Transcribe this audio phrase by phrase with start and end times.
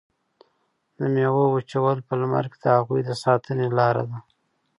[0.97, 4.17] د میوو وچول په لمر کې د هغوی د ساتنې لاره ده.